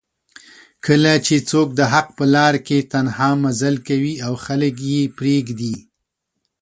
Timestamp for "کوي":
3.87-4.13